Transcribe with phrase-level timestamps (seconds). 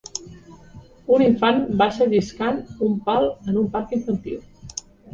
[1.17, 2.59] Un infant baixa lliscant
[2.91, 4.45] un pal en un parc infantil.